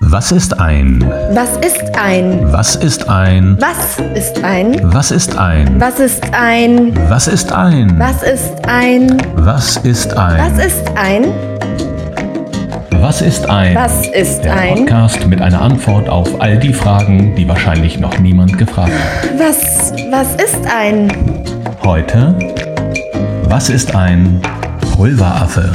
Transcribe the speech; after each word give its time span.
Was 0.00 0.30
ist 0.32 0.58
ein? 0.60 1.04
Was 1.32 1.56
ist 1.56 1.96
ein? 1.98 2.52
Was 2.52 2.76
ist 2.76 3.08
ein? 3.08 3.58
Was 3.60 3.98
ist 4.14 4.44
ein? 4.44 4.80
Was 4.92 5.10
ist 5.10 5.38
ein? 5.38 5.80
Was 5.80 5.98
ist 5.98 6.32
ein? 6.32 6.96
Was 7.08 7.26
ist 7.26 7.52
ein? 7.52 7.90
Was 7.90 8.22
ist 8.22 8.66
ein? 8.68 9.16
Was 9.34 9.76
ist 9.78 10.16
ein? 10.16 10.16
Was 10.16 10.60
ist 10.62 10.88
ein? 10.96 11.24
Was 13.00 13.20
ist 13.22 13.50
ein? 13.50 13.74
Was 13.74 14.06
ist 14.08 14.42
Der 14.44 14.54
ein? 14.56 14.76
Podcast 14.76 15.26
mit 15.26 15.42
einer 15.42 15.60
Antwort 15.60 16.08
auf 16.08 16.40
all 16.40 16.58
die 16.58 16.72
Fragen, 16.72 17.34
die 17.34 17.48
wahrscheinlich 17.48 17.98
noch 17.98 18.18
niemand 18.20 18.56
gefragt 18.56 18.92
hat. 18.92 19.38
Was, 19.38 19.92
was 20.10 20.34
ist 20.36 20.64
ein? 20.66 21.08
Heute, 21.84 22.34
was 23.48 23.68
ist 23.68 23.94
ein 23.94 24.40
Pulveraffe? 24.94 25.72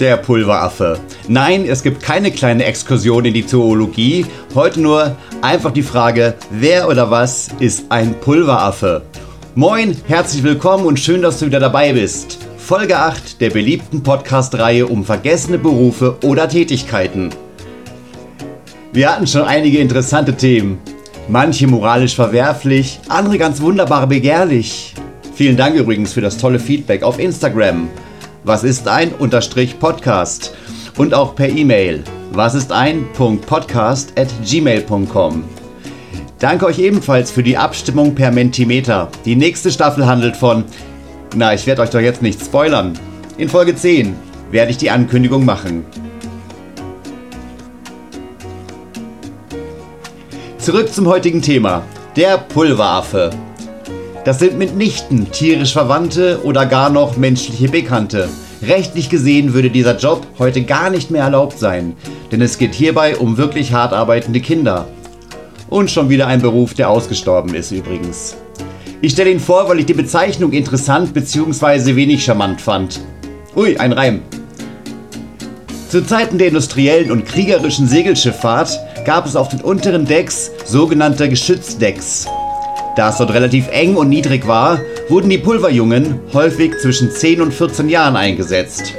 Der 0.00 0.16
Pulveraffe. 0.16 0.98
Nein, 1.28 1.66
es 1.66 1.82
gibt 1.82 2.02
keine 2.02 2.30
kleine 2.30 2.64
Exkursion 2.64 3.26
in 3.26 3.34
die 3.34 3.46
Zoologie. 3.46 4.24
Heute 4.54 4.80
nur 4.80 5.14
einfach 5.42 5.72
die 5.72 5.82
Frage, 5.82 6.36
wer 6.50 6.88
oder 6.88 7.10
was 7.10 7.50
ist 7.58 7.84
ein 7.90 8.14
Pulveraffe? 8.14 9.02
Moin, 9.54 9.94
herzlich 10.06 10.42
willkommen 10.42 10.86
und 10.86 10.98
schön, 10.98 11.20
dass 11.20 11.38
du 11.38 11.46
wieder 11.46 11.60
dabei 11.60 11.92
bist. 11.92 12.38
Folge 12.56 12.96
8 12.96 13.42
der 13.42 13.50
beliebten 13.50 14.02
Podcast-Reihe 14.02 14.86
um 14.86 15.04
vergessene 15.04 15.58
Berufe 15.58 16.16
oder 16.24 16.48
Tätigkeiten. 16.48 17.28
Wir 18.94 19.12
hatten 19.12 19.26
schon 19.26 19.42
einige 19.42 19.80
interessante 19.80 20.34
Themen. 20.34 20.78
Manche 21.28 21.66
moralisch 21.66 22.14
verwerflich, 22.14 23.00
andere 23.08 23.36
ganz 23.36 23.60
wunderbar 23.60 24.06
begehrlich. 24.06 24.94
Vielen 25.34 25.58
Dank 25.58 25.76
übrigens 25.76 26.14
für 26.14 26.22
das 26.22 26.38
tolle 26.38 26.58
Feedback 26.58 27.02
auf 27.02 27.18
Instagram. 27.18 27.90
Was 28.42 28.64
ist 28.64 28.88
ein 28.88 29.12
Unterstrich 29.12 29.78
Podcast? 29.78 30.54
Und 30.96 31.12
auch 31.12 31.34
per 31.34 31.50
E-Mail. 31.50 32.02
Was 32.32 32.54
ist 32.54 32.72
ein 32.72 33.06
Podcast 33.12 34.18
at 34.18 34.28
gmail.com. 34.42 35.44
Danke 36.38 36.64
euch 36.64 36.78
ebenfalls 36.78 37.30
für 37.30 37.42
die 37.42 37.58
Abstimmung 37.58 38.14
per 38.14 38.32
Mentimeter. 38.32 39.08
Die 39.26 39.36
nächste 39.36 39.70
Staffel 39.70 40.06
handelt 40.06 40.36
von. 40.38 40.64
Na, 41.36 41.52
ich 41.52 41.66
werde 41.66 41.82
euch 41.82 41.90
doch 41.90 42.00
jetzt 42.00 42.22
nicht 42.22 42.42
spoilern. 42.42 42.98
In 43.36 43.50
Folge 43.50 43.76
10 43.76 44.16
werde 44.50 44.70
ich 44.70 44.78
die 44.78 44.90
Ankündigung 44.90 45.44
machen. 45.44 45.84
Zurück 50.56 50.90
zum 50.90 51.08
heutigen 51.08 51.42
Thema. 51.42 51.82
Der 52.16 52.38
Pulveraffe. 52.38 53.30
Das 54.24 54.38
sind 54.38 54.58
mitnichten 54.58 55.30
tierisch 55.30 55.72
Verwandte 55.72 56.40
oder 56.42 56.66
gar 56.66 56.90
noch 56.90 57.16
menschliche 57.16 57.68
Bekannte. 57.68 58.28
Rechtlich 58.62 59.08
gesehen 59.08 59.54
würde 59.54 59.70
dieser 59.70 59.96
Job 59.96 60.26
heute 60.38 60.62
gar 60.62 60.90
nicht 60.90 61.10
mehr 61.10 61.22
erlaubt 61.22 61.58
sein, 61.58 61.94
denn 62.30 62.42
es 62.42 62.58
geht 62.58 62.74
hierbei 62.74 63.16
um 63.16 63.38
wirklich 63.38 63.72
hart 63.72 63.94
arbeitende 63.94 64.40
Kinder. 64.40 64.88
Und 65.70 65.90
schon 65.90 66.10
wieder 66.10 66.26
ein 66.26 66.42
Beruf, 66.42 66.74
der 66.74 66.90
ausgestorben 66.90 67.54
ist 67.54 67.70
übrigens. 67.70 68.36
Ich 69.00 69.12
stelle 69.12 69.30
ihn 69.30 69.40
vor, 69.40 69.66
weil 69.70 69.78
ich 69.78 69.86
die 69.86 69.94
Bezeichnung 69.94 70.52
interessant 70.52 71.14
bzw. 71.14 71.96
wenig 71.96 72.22
charmant 72.22 72.60
fand. 72.60 73.00
Ui, 73.56 73.78
ein 73.78 73.94
Reim. 73.94 74.20
Zu 75.88 76.04
Zeiten 76.04 76.36
der 76.36 76.48
industriellen 76.48 77.10
und 77.10 77.24
kriegerischen 77.24 77.88
Segelschifffahrt 77.88 78.78
gab 79.06 79.24
es 79.24 79.34
auf 79.34 79.48
den 79.48 79.62
unteren 79.62 80.04
Decks 80.04 80.50
sogenannte 80.66 81.30
Geschützdecks. 81.30 82.26
Da 82.96 83.10
es 83.10 83.18
dort 83.18 83.32
relativ 83.32 83.68
eng 83.70 83.96
und 83.96 84.08
niedrig 84.08 84.46
war, 84.46 84.80
wurden 85.08 85.30
die 85.30 85.38
Pulverjungen 85.38 86.20
häufig 86.32 86.76
zwischen 86.78 87.10
10 87.10 87.40
und 87.40 87.54
14 87.54 87.88
Jahren 87.88 88.16
eingesetzt. 88.16 88.94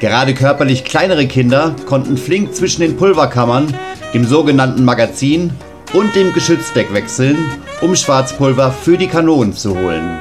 Gerade 0.00 0.34
körperlich 0.34 0.84
kleinere 0.84 1.26
Kinder 1.26 1.76
konnten 1.86 2.16
flink 2.16 2.54
zwischen 2.54 2.80
den 2.80 2.96
Pulverkammern, 2.96 3.72
dem 4.12 4.24
sogenannten 4.24 4.84
Magazin 4.84 5.52
und 5.92 6.16
dem 6.16 6.32
Geschützdeck 6.32 6.92
wechseln, 6.92 7.36
um 7.80 7.94
Schwarzpulver 7.94 8.72
für 8.72 8.96
die 8.96 9.08
Kanonen 9.08 9.52
zu 9.52 9.76
holen. 9.78 10.18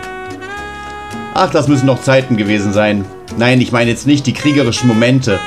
Ach, 1.34 1.50
das 1.50 1.68
müssen 1.68 1.88
doch 1.88 2.02
Zeiten 2.02 2.38
gewesen 2.38 2.74
sein. 2.74 3.06
Nein, 3.38 3.62
ich 3.62 3.72
meine 3.72 3.90
jetzt 3.90 4.06
nicht 4.06 4.28
die 4.28 4.34
kriegerischen 4.34 4.88
Momente. 4.88 5.40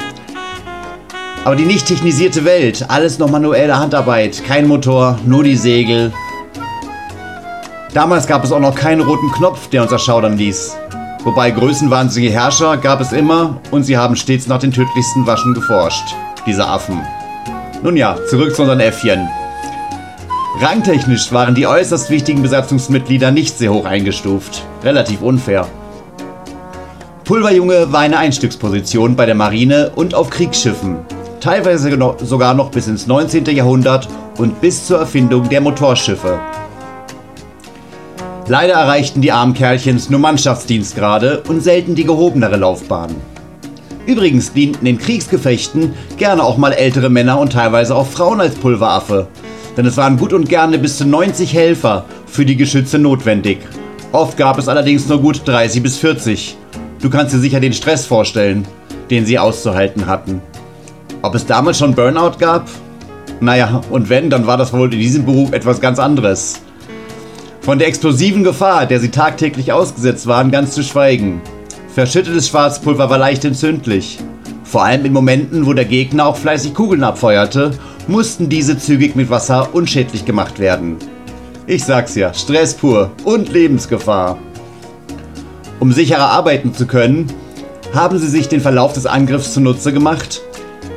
Aber 1.44 1.56
die 1.56 1.64
nicht 1.64 1.86
technisierte 1.86 2.44
Welt, 2.44 2.86
alles 2.88 3.18
noch 3.18 3.28
manuelle 3.28 3.78
Handarbeit, 3.78 4.42
kein 4.46 4.66
Motor, 4.66 5.18
nur 5.26 5.42
die 5.42 5.56
Segel, 5.56 6.12
Damals 7.94 8.26
gab 8.26 8.42
es 8.42 8.52
auch 8.52 8.60
noch 8.60 8.74
keinen 8.74 9.02
roten 9.02 9.30
Knopf, 9.32 9.68
der 9.68 9.82
uns 9.82 9.92
erschaudern 9.92 10.38
ließ. 10.38 10.76
Wobei 11.24 11.50
größenwahnsinnige 11.50 12.32
Herrscher 12.32 12.78
gab 12.78 13.02
es 13.02 13.12
immer 13.12 13.60
und 13.70 13.84
sie 13.84 13.98
haben 13.98 14.16
stets 14.16 14.46
nach 14.46 14.58
den 14.58 14.72
tödlichsten 14.72 15.26
Waschen 15.26 15.52
geforscht. 15.52 16.14
Diese 16.46 16.66
Affen. 16.66 17.00
Nun 17.82 17.98
ja, 17.98 18.16
zurück 18.30 18.56
zu 18.56 18.62
unseren 18.62 18.80
Äffchen. 18.80 19.28
Rangtechnisch 20.60 21.32
waren 21.32 21.54
die 21.54 21.66
äußerst 21.66 22.08
wichtigen 22.08 22.40
Besatzungsmitglieder 22.40 23.30
nicht 23.30 23.58
sehr 23.58 23.72
hoch 23.72 23.84
eingestuft. 23.84 24.62
Relativ 24.82 25.20
unfair. 25.20 25.66
Pulverjunge 27.24 27.92
war 27.92 28.00
eine 28.00 28.16
Einstiegsposition 28.16 29.16
bei 29.16 29.26
der 29.26 29.34
Marine 29.34 29.92
und 29.94 30.14
auf 30.14 30.30
Kriegsschiffen. 30.30 30.96
Teilweise 31.40 31.90
sogar 32.22 32.54
noch 32.54 32.70
bis 32.70 32.86
ins 32.86 33.06
19. 33.06 33.44
Jahrhundert 33.46 34.08
und 34.38 34.60
bis 34.62 34.86
zur 34.86 34.98
Erfindung 34.98 35.48
der 35.48 35.60
Motorschiffe. 35.60 36.40
Leider 38.52 38.74
erreichten 38.74 39.22
die 39.22 39.32
armen 39.32 39.54
Kerlchens 39.54 40.10
nur 40.10 40.20
Mannschaftsdienstgrade 40.20 41.42
und 41.48 41.62
selten 41.62 41.94
die 41.94 42.04
gehobenere 42.04 42.58
Laufbahn. 42.58 43.14
Übrigens 44.04 44.52
dienten 44.52 44.84
in 44.84 44.98
Kriegsgefechten 44.98 45.94
gerne 46.18 46.44
auch 46.44 46.58
mal 46.58 46.74
ältere 46.74 47.08
Männer 47.08 47.40
und 47.40 47.54
teilweise 47.54 47.96
auch 47.96 48.06
Frauen 48.06 48.42
als 48.42 48.54
Pulveraffe, 48.54 49.26
denn 49.74 49.86
es 49.86 49.96
waren 49.96 50.18
gut 50.18 50.34
und 50.34 50.50
gerne 50.50 50.78
bis 50.78 50.98
zu 50.98 51.06
90 51.06 51.54
Helfer 51.54 52.04
für 52.26 52.44
die 52.44 52.58
Geschütze 52.58 52.98
notwendig. 52.98 53.60
Oft 54.12 54.36
gab 54.36 54.58
es 54.58 54.68
allerdings 54.68 55.08
nur 55.08 55.22
gut 55.22 55.48
30 55.48 55.82
bis 55.82 55.96
40. 55.96 56.54
Du 57.00 57.08
kannst 57.08 57.34
dir 57.34 57.38
sicher 57.38 57.58
den 57.58 57.72
Stress 57.72 58.04
vorstellen, 58.04 58.68
den 59.08 59.24
sie 59.24 59.38
auszuhalten 59.38 60.04
hatten. 60.04 60.42
Ob 61.22 61.34
es 61.34 61.46
damals 61.46 61.78
schon 61.78 61.94
Burnout 61.94 62.36
gab? 62.38 62.68
Naja, 63.40 63.80
und 63.88 64.10
wenn, 64.10 64.28
dann 64.28 64.46
war 64.46 64.58
das 64.58 64.74
wohl 64.74 64.92
in 64.92 65.00
diesem 65.00 65.24
Beruf 65.24 65.52
etwas 65.52 65.80
ganz 65.80 65.98
anderes. 65.98 66.60
Von 67.62 67.78
der 67.78 67.86
explosiven 67.86 68.42
Gefahr, 68.42 68.86
der 68.86 68.98
sie 68.98 69.10
tagtäglich 69.10 69.70
ausgesetzt 69.70 70.26
waren, 70.26 70.50
ganz 70.50 70.72
zu 70.72 70.82
schweigen. 70.82 71.40
Verschüttetes 71.94 72.48
Schwarzpulver 72.48 73.08
war 73.08 73.18
leicht 73.18 73.44
entzündlich. 73.44 74.18
Vor 74.64 74.82
allem 74.82 75.04
in 75.04 75.12
Momenten, 75.12 75.64
wo 75.64 75.72
der 75.72 75.84
Gegner 75.84 76.26
auch 76.26 76.36
fleißig 76.36 76.74
Kugeln 76.74 77.04
abfeuerte, 77.04 77.70
mussten 78.08 78.48
diese 78.48 78.78
zügig 78.78 79.14
mit 79.14 79.30
Wasser 79.30 79.72
unschädlich 79.74 80.24
gemacht 80.24 80.58
werden. 80.58 80.96
Ich 81.68 81.84
sag's 81.84 82.16
ja, 82.16 82.34
Stress 82.34 82.74
pur 82.74 83.12
und 83.22 83.52
Lebensgefahr. 83.52 84.38
Um 85.78 85.92
sicherer 85.92 86.30
arbeiten 86.30 86.74
zu 86.74 86.88
können, 86.88 87.28
haben 87.94 88.18
sie 88.18 88.28
sich 88.28 88.48
den 88.48 88.60
Verlauf 88.60 88.92
des 88.92 89.06
Angriffs 89.06 89.54
zunutze 89.54 89.92
gemacht 89.92 90.40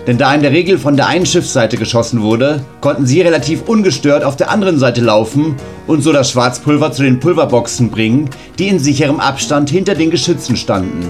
denn 0.07 0.17
da 0.17 0.33
in 0.35 0.41
der 0.41 0.51
Regel 0.51 0.77
von 0.77 0.95
der 0.95 1.07
einen 1.07 1.25
Schiffsseite 1.25 1.77
geschossen 1.77 2.21
wurde, 2.21 2.63
konnten 2.81 3.07
sie 3.07 3.21
relativ 3.21 3.63
ungestört 3.67 4.23
auf 4.23 4.35
der 4.35 4.51
anderen 4.51 4.77
Seite 4.77 5.01
laufen 5.01 5.55
und 5.87 6.03
so 6.03 6.11
das 6.13 6.31
Schwarzpulver 6.31 6.91
zu 6.91 7.03
den 7.03 7.19
Pulverboxen 7.19 7.89
bringen, 7.89 8.29
die 8.59 8.67
in 8.67 8.79
sicherem 8.79 9.19
Abstand 9.19 9.69
hinter 9.69 9.95
den 9.95 10.11
Geschützen 10.11 10.55
standen. 10.57 11.09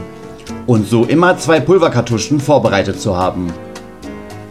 Und 0.65 0.87
so 0.87 1.03
immer 1.03 1.37
zwei 1.37 1.59
Pulverkartuschen 1.59 2.39
vorbereitet 2.39 2.99
zu 2.99 3.15
haben. 3.17 3.51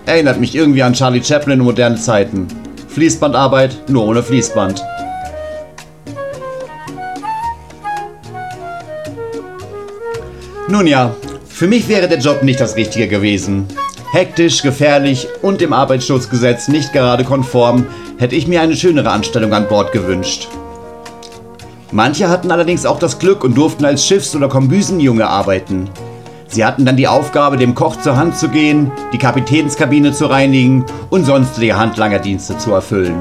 Erinnert 0.06 0.38
mich 0.38 0.54
irgendwie 0.54 0.82
an 0.82 0.92
Charlie 0.92 1.24
Chaplin 1.24 1.60
in 1.60 1.64
modernen 1.64 1.96
Zeiten. 1.96 2.46
Fließbandarbeit, 2.88 3.88
nur 3.88 4.04
ohne 4.04 4.22
Fließband. 4.22 4.84
Nun 10.68 10.86
ja, 10.86 11.14
für 11.48 11.66
mich 11.66 11.88
wäre 11.88 12.08
der 12.08 12.18
Job 12.18 12.42
nicht 12.42 12.60
das 12.60 12.76
Richtige 12.76 13.08
gewesen. 13.08 13.66
Hektisch, 14.14 14.62
gefährlich 14.62 15.26
und 15.42 15.60
dem 15.60 15.72
Arbeitsschutzgesetz 15.72 16.68
nicht 16.68 16.92
gerade 16.92 17.24
konform, 17.24 17.84
hätte 18.16 18.36
ich 18.36 18.46
mir 18.46 18.60
eine 18.60 18.76
schönere 18.76 19.10
Anstellung 19.10 19.52
an 19.52 19.66
Bord 19.66 19.90
gewünscht. 19.90 20.46
Manche 21.90 22.28
hatten 22.28 22.52
allerdings 22.52 22.86
auch 22.86 23.00
das 23.00 23.18
Glück 23.18 23.42
und 23.42 23.56
durften 23.56 23.84
als 23.84 24.06
Schiffs- 24.06 24.36
oder 24.36 24.48
Kombüsenjunge 24.48 25.26
arbeiten. 25.26 25.90
Sie 26.46 26.64
hatten 26.64 26.84
dann 26.84 26.96
die 26.96 27.08
Aufgabe, 27.08 27.56
dem 27.56 27.74
Koch 27.74 27.96
zur 27.96 28.16
Hand 28.16 28.36
zu 28.36 28.48
gehen, 28.50 28.92
die 29.12 29.18
Kapitänskabine 29.18 30.12
zu 30.12 30.26
reinigen 30.26 30.86
und 31.10 31.24
sonstige 31.26 31.76
Handlangerdienste 31.76 32.56
zu 32.56 32.70
erfüllen. 32.70 33.16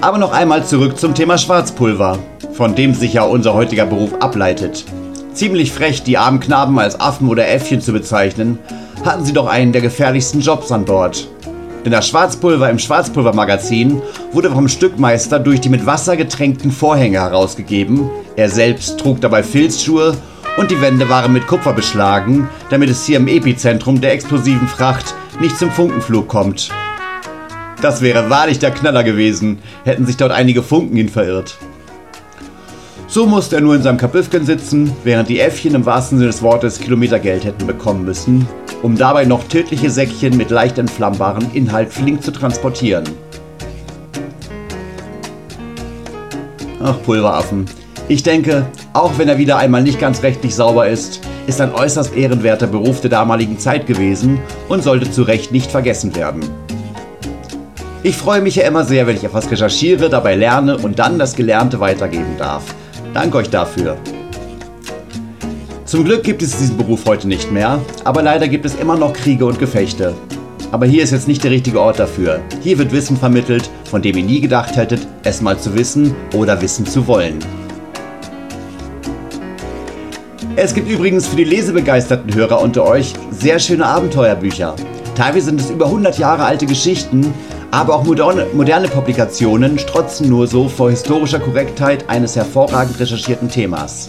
Aber 0.00 0.18
noch 0.18 0.32
einmal 0.32 0.64
zurück 0.64 0.96
zum 0.96 1.12
Thema 1.12 1.38
Schwarzpulver, 1.38 2.20
von 2.52 2.76
dem 2.76 2.94
sich 2.94 3.14
ja 3.14 3.24
unser 3.24 3.52
heutiger 3.52 3.86
Beruf 3.86 4.14
ableitet. 4.20 4.84
Ziemlich 5.36 5.70
frech, 5.70 6.02
die 6.02 6.16
armen 6.16 6.40
Knaben 6.40 6.78
als 6.78 6.98
Affen 6.98 7.28
oder 7.28 7.46
Äffchen 7.46 7.82
zu 7.82 7.92
bezeichnen, 7.92 8.58
hatten 9.04 9.22
sie 9.22 9.34
doch 9.34 9.46
einen 9.46 9.70
der 9.70 9.82
gefährlichsten 9.82 10.40
Jobs 10.40 10.72
an 10.72 10.86
Bord. 10.86 11.28
Denn 11.84 11.92
das 11.92 12.08
Schwarzpulver 12.08 12.70
im 12.70 12.78
Schwarzpulvermagazin 12.78 14.00
wurde 14.32 14.50
vom 14.50 14.66
Stückmeister 14.66 15.38
durch 15.38 15.60
die 15.60 15.68
mit 15.68 15.84
Wasser 15.84 16.16
getränkten 16.16 16.72
Vorhänge 16.72 17.18
herausgegeben. 17.18 18.08
Er 18.34 18.48
selbst 18.48 18.98
trug 18.98 19.20
dabei 19.20 19.42
Filzschuhe 19.42 20.16
und 20.56 20.70
die 20.70 20.80
Wände 20.80 21.10
waren 21.10 21.34
mit 21.34 21.46
Kupfer 21.46 21.74
beschlagen, 21.74 22.48
damit 22.70 22.88
es 22.88 23.04
hier 23.04 23.18
im 23.18 23.28
Epizentrum 23.28 24.00
der 24.00 24.12
explosiven 24.12 24.68
Fracht 24.68 25.14
nicht 25.38 25.58
zum 25.58 25.70
Funkenflug 25.70 26.28
kommt. 26.28 26.70
Das 27.82 28.00
wäre 28.00 28.30
wahrlich 28.30 28.58
der 28.58 28.70
Knaller 28.70 29.04
gewesen, 29.04 29.58
hätten 29.84 30.06
sich 30.06 30.16
dort 30.16 30.32
einige 30.32 30.62
Funken 30.62 30.96
hin 30.96 31.10
verirrt. 31.10 31.58
So 33.08 33.24
musste 33.24 33.56
er 33.56 33.62
nur 33.62 33.76
in 33.76 33.82
seinem 33.82 33.98
Kapüffchen 33.98 34.44
sitzen, 34.44 34.92
während 35.04 35.28
die 35.28 35.38
Äffchen 35.38 35.76
im 35.76 35.86
wahrsten 35.86 36.18
Sinne 36.18 36.30
des 36.30 36.42
Wortes 36.42 36.80
Kilometergeld 36.80 37.44
hätten 37.44 37.64
bekommen 37.64 38.04
müssen, 38.04 38.48
um 38.82 38.96
dabei 38.96 39.24
noch 39.24 39.44
tödliche 39.44 39.90
Säckchen 39.90 40.36
mit 40.36 40.50
leicht 40.50 40.76
entflammbaren 40.76 41.52
Inhalt 41.54 41.92
flink 41.92 42.22
zu 42.24 42.32
transportieren. 42.32 43.04
Ach, 46.82 47.00
Pulveraffen. 47.04 47.66
Ich 48.08 48.24
denke, 48.24 48.66
auch 48.92 49.18
wenn 49.18 49.28
er 49.28 49.38
wieder 49.38 49.56
einmal 49.56 49.82
nicht 49.82 50.00
ganz 50.00 50.22
rechtlich 50.24 50.54
sauber 50.54 50.88
ist, 50.88 51.20
ist 51.46 51.60
ein 51.60 51.72
äußerst 51.72 52.14
ehrenwerter 52.16 52.66
Beruf 52.66 53.00
der 53.00 53.10
damaligen 53.10 53.58
Zeit 53.60 53.86
gewesen 53.86 54.40
und 54.68 54.82
sollte 54.82 55.10
zu 55.10 55.22
Recht 55.22 55.52
nicht 55.52 55.70
vergessen 55.70 56.16
werden. 56.16 56.42
Ich 58.02 58.16
freue 58.16 58.40
mich 58.40 58.56
ja 58.56 58.66
immer 58.66 58.84
sehr, 58.84 59.06
wenn 59.06 59.16
ich 59.16 59.24
etwas 59.24 59.50
recherchiere, 59.50 60.08
dabei 60.08 60.34
lerne 60.34 60.76
und 60.76 60.98
dann 60.98 61.18
das 61.18 61.34
Gelernte 61.34 61.78
weitergeben 61.80 62.36
darf. 62.36 62.74
Danke 63.16 63.38
euch 63.38 63.48
dafür. 63.48 63.96
Zum 65.86 66.04
Glück 66.04 66.22
gibt 66.22 66.42
es 66.42 66.58
diesen 66.58 66.76
Beruf 66.76 67.06
heute 67.06 67.26
nicht 67.26 67.50
mehr, 67.50 67.80
aber 68.04 68.20
leider 68.20 68.46
gibt 68.46 68.66
es 68.66 68.74
immer 68.74 68.94
noch 68.94 69.14
Kriege 69.14 69.46
und 69.46 69.58
Gefechte. 69.58 70.12
Aber 70.70 70.84
hier 70.84 71.02
ist 71.02 71.12
jetzt 71.12 71.26
nicht 71.26 71.42
der 71.42 71.50
richtige 71.50 71.80
Ort 71.80 71.98
dafür. 71.98 72.42
Hier 72.60 72.76
wird 72.76 72.92
Wissen 72.92 73.16
vermittelt, 73.16 73.70
von 73.90 74.02
dem 74.02 74.18
ihr 74.18 74.22
nie 74.22 74.42
gedacht 74.42 74.76
hättet, 74.76 75.00
es 75.22 75.40
mal 75.40 75.58
zu 75.58 75.74
wissen 75.74 76.14
oder 76.34 76.60
wissen 76.60 76.84
zu 76.84 77.06
wollen. 77.06 77.38
Es 80.56 80.74
gibt 80.74 80.90
übrigens 80.90 81.26
für 81.26 81.36
die 81.36 81.44
lesebegeisterten 81.44 82.34
Hörer 82.34 82.60
unter 82.60 82.84
euch 82.84 83.14
sehr 83.30 83.58
schöne 83.58 83.86
Abenteuerbücher. 83.86 84.76
Teilweise 85.14 85.46
sind 85.46 85.62
es 85.62 85.70
über 85.70 85.86
100 85.86 86.18
Jahre 86.18 86.44
alte 86.44 86.66
Geschichten, 86.66 87.32
aber 87.76 87.96
auch 87.96 88.04
moderne, 88.04 88.46
moderne 88.54 88.88
Publikationen 88.88 89.78
strotzen 89.78 90.30
nur 90.30 90.46
so 90.46 90.66
vor 90.66 90.88
historischer 90.88 91.38
Korrektheit 91.38 92.08
eines 92.08 92.34
hervorragend 92.34 92.98
recherchierten 92.98 93.50
Themas. 93.50 94.08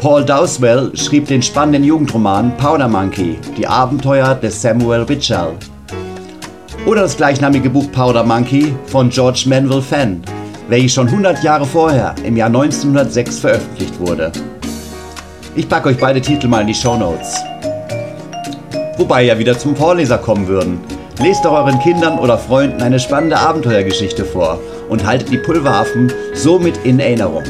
Paul 0.00 0.24
Dowswell 0.24 0.96
schrieb 0.96 1.28
den 1.28 1.42
spannenden 1.42 1.84
Jugendroman 1.84 2.56
Powder 2.56 2.88
Monkey, 2.88 3.38
die 3.58 3.66
Abenteuer 3.66 4.34
des 4.36 4.62
Samuel 4.62 5.04
Mitchell. 5.06 5.52
Oder 6.86 7.02
das 7.02 7.18
gleichnamige 7.18 7.68
Buch 7.68 7.92
Powder 7.92 8.24
Monkey 8.24 8.74
von 8.86 9.10
George 9.10 9.44
Manville 9.46 9.82
Fenn, 9.82 10.22
welches 10.70 10.94
schon 10.94 11.08
100 11.08 11.42
Jahre 11.42 11.66
vorher, 11.66 12.14
im 12.24 12.38
Jahr 12.38 12.48
1906, 12.48 13.40
veröffentlicht 13.40 14.00
wurde. 14.00 14.32
Ich 15.54 15.68
packe 15.68 15.90
euch 15.90 15.98
beide 15.98 16.22
Titel 16.22 16.48
mal 16.48 16.62
in 16.62 16.68
die 16.68 16.74
Show 16.74 16.96
Notes. 16.96 17.36
Wobei 18.96 19.24
ja 19.24 19.38
wieder 19.38 19.58
zum 19.58 19.76
Vorleser 19.76 20.16
kommen 20.16 20.48
würden. 20.48 20.80
Lest 21.20 21.44
doch 21.44 21.52
euren 21.52 21.78
Kindern 21.78 22.18
oder 22.18 22.36
Freunden 22.36 22.82
eine 22.82 22.98
spannende 22.98 23.38
Abenteuergeschichte 23.38 24.24
vor 24.24 24.58
und 24.88 25.06
haltet 25.06 25.30
die 25.30 25.38
Pulveraffen 25.38 26.12
somit 26.34 26.76
in 26.84 26.98
Erinnerung. 26.98 27.44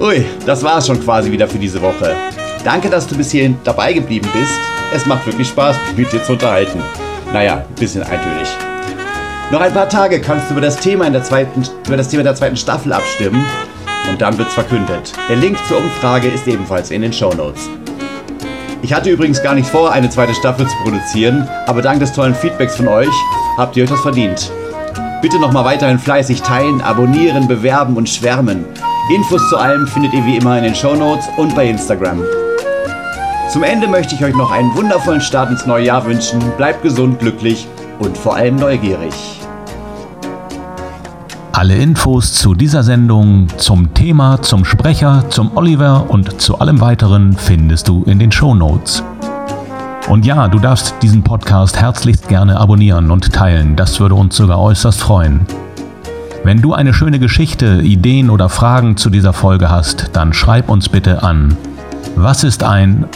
Ui, 0.00 0.24
das 0.46 0.62
war's 0.62 0.86
schon 0.86 1.02
quasi 1.02 1.30
wieder 1.30 1.46
für 1.46 1.58
diese 1.58 1.80
Woche. 1.80 2.16
Danke, 2.64 2.88
dass 2.88 3.06
du 3.06 3.16
bis 3.16 3.30
hierhin 3.30 3.58
dabei 3.64 3.92
geblieben 3.92 4.28
bist. 4.32 4.58
Es 4.94 5.06
macht 5.06 5.26
wirklich 5.26 5.48
Spaß, 5.48 5.76
mich 5.88 6.06
mit 6.06 6.12
dir 6.12 6.22
zu 6.22 6.32
unterhalten. 6.32 6.82
Naja, 7.32 7.64
ein 7.68 7.74
bisschen 7.74 8.02
eintönig. 8.02 8.48
Noch 9.50 9.60
ein 9.60 9.72
paar 9.72 9.88
Tage 9.88 10.20
kannst 10.20 10.48
du 10.48 10.54
über 10.54 10.60
das 10.60 10.76
Thema 10.76 11.06
in 11.06 11.12
der 11.12 11.22
zweiten, 11.22 11.62
über 11.86 11.96
das 11.96 12.08
Thema 12.08 12.22
der 12.22 12.34
zweiten 12.34 12.56
Staffel 12.56 12.92
abstimmen 12.92 13.44
und 14.08 14.20
dann 14.20 14.36
wird's 14.38 14.54
verkündet. 14.54 15.12
Der 15.28 15.36
Link 15.36 15.58
zur 15.68 15.78
Umfrage 15.78 16.28
ist 16.28 16.48
ebenfalls 16.48 16.90
in 16.90 17.02
den 17.02 17.12
Show 17.12 17.32
Notes. 17.34 17.68
Ich 18.82 18.92
hatte 18.92 19.10
übrigens 19.10 19.42
gar 19.42 19.54
nicht 19.54 19.68
vor, 19.68 19.92
eine 19.92 20.10
zweite 20.10 20.34
Staffel 20.34 20.66
zu 20.66 20.76
produzieren, 20.82 21.48
aber 21.66 21.82
dank 21.82 22.00
des 22.00 22.12
tollen 22.12 22.34
Feedbacks 22.34 22.76
von 22.76 22.88
euch 22.88 23.14
habt 23.56 23.76
ihr 23.76 23.84
euch 23.84 23.90
das 23.90 24.00
verdient. 24.00 24.52
Bitte 25.22 25.38
nochmal 25.40 25.64
weiterhin 25.64 25.98
fleißig 25.98 26.42
teilen, 26.42 26.80
abonnieren, 26.80 27.48
bewerben 27.48 27.96
und 27.96 28.08
schwärmen. 28.08 28.64
Infos 29.14 29.48
zu 29.48 29.56
allem 29.56 29.86
findet 29.86 30.12
ihr 30.12 30.24
wie 30.26 30.36
immer 30.36 30.58
in 30.58 30.64
den 30.64 30.74
Show 30.74 30.94
Notes 30.94 31.26
und 31.36 31.54
bei 31.54 31.68
Instagram. 31.68 32.22
Zum 33.50 33.62
Ende 33.62 33.88
möchte 33.88 34.14
ich 34.14 34.24
euch 34.24 34.34
noch 34.34 34.50
einen 34.50 34.74
wundervollen 34.76 35.20
Start 35.20 35.50
ins 35.50 35.66
neue 35.66 35.86
Jahr 35.86 36.04
wünschen. 36.04 36.40
Bleibt 36.56 36.82
gesund, 36.82 37.18
glücklich 37.18 37.66
und 37.98 38.18
vor 38.18 38.36
allem 38.36 38.56
neugierig. 38.56 39.14
Alle 41.56 41.74
Infos 41.76 42.34
zu 42.34 42.52
dieser 42.52 42.82
Sendung, 42.82 43.48
zum 43.56 43.94
Thema, 43.94 44.42
zum 44.42 44.66
Sprecher, 44.66 45.24
zum 45.30 45.56
Oliver 45.56 46.10
und 46.10 46.38
zu 46.38 46.58
allem 46.58 46.82
weiteren 46.82 47.32
findest 47.32 47.88
du 47.88 48.02
in 48.02 48.18
den 48.18 48.30
Show 48.30 48.54
Notes. 48.54 49.02
Und 50.06 50.26
ja, 50.26 50.48
du 50.48 50.58
darfst 50.58 50.96
diesen 51.00 51.22
Podcast 51.22 51.80
herzlichst 51.80 52.28
gerne 52.28 52.60
abonnieren 52.60 53.10
und 53.10 53.32
teilen, 53.32 53.74
das 53.74 53.98
würde 53.98 54.16
uns 54.16 54.36
sogar 54.36 54.60
äußerst 54.60 55.00
freuen. 55.00 55.46
Wenn 56.44 56.60
du 56.60 56.74
eine 56.74 56.92
schöne 56.92 57.18
Geschichte, 57.18 57.80
Ideen 57.80 58.28
oder 58.28 58.50
Fragen 58.50 58.98
zu 58.98 59.08
dieser 59.08 59.32
Folge 59.32 59.70
hast, 59.70 60.10
dann 60.12 60.34
schreib 60.34 60.68
uns 60.68 60.90
bitte 60.90 61.22
an 61.22 61.56
was 62.16 62.44
ist 62.44 62.64
ein 62.64 63.06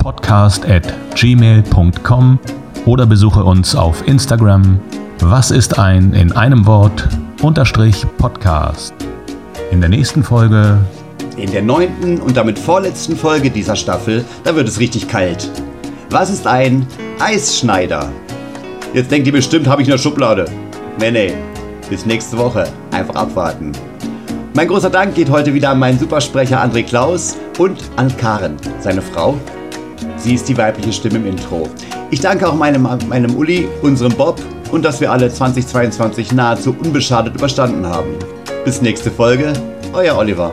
podcast 0.00 0.68
at 0.68 0.92
gmail.com 1.14 2.40
oder 2.86 3.06
besuche 3.06 3.44
uns 3.44 3.76
auf 3.76 4.08
Instagram 4.08 4.80
was 5.20 5.52
ist 5.52 5.78
ein 5.78 6.12
in 6.14 6.32
einem 6.32 6.66
Wort 6.66 7.08
Podcast. 7.42 8.94
In 9.72 9.80
der 9.80 9.90
nächsten 9.90 10.22
Folge 10.22 10.78
In 11.36 11.50
der 11.50 11.62
neunten 11.62 12.20
und 12.20 12.36
damit 12.36 12.56
vorletzten 12.56 13.16
Folge 13.16 13.50
dieser 13.50 13.74
Staffel, 13.74 14.24
da 14.44 14.54
wird 14.54 14.68
es 14.68 14.78
richtig 14.78 15.08
kalt. 15.08 15.50
Was 16.10 16.30
ist 16.30 16.46
ein 16.46 16.86
Eisschneider? 17.18 18.12
Jetzt 18.94 19.10
denkt 19.10 19.26
ihr 19.26 19.32
bestimmt, 19.32 19.66
habe 19.66 19.82
ich 19.82 19.88
eine 19.88 19.98
Schublade. 19.98 20.44
Nee, 21.00 21.10
nee. 21.10 21.34
Bis 21.90 22.06
nächste 22.06 22.38
Woche. 22.38 22.62
Einfach 22.92 23.16
abwarten. 23.16 23.72
Mein 24.54 24.68
großer 24.68 24.90
Dank 24.90 25.16
geht 25.16 25.28
heute 25.28 25.52
wieder 25.52 25.70
an 25.70 25.80
meinen 25.80 25.98
Supersprecher 25.98 26.62
André 26.62 26.84
Klaus 26.84 27.36
und 27.58 27.82
an 27.96 28.16
Karen, 28.18 28.54
seine 28.78 29.02
Frau. 29.02 29.36
Sie 30.16 30.34
ist 30.34 30.48
die 30.48 30.56
weibliche 30.56 30.92
Stimme 30.92 31.16
im 31.16 31.26
Intro. 31.26 31.68
Ich 32.12 32.20
danke 32.20 32.48
auch 32.48 32.54
meinem, 32.54 32.86
meinem 33.08 33.34
Uli, 33.34 33.66
unserem 33.82 34.12
Bob 34.12 34.40
und 34.72 34.84
dass 34.84 35.00
wir 35.00 35.12
alle 35.12 35.32
2022 35.32 36.32
nahezu 36.32 36.74
unbeschadet 36.76 37.36
überstanden 37.36 37.86
haben. 37.86 38.16
Bis 38.64 38.82
nächste 38.82 39.10
Folge, 39.10 39.52
euer 39.92 40.16
Oliver. 40.16 40.52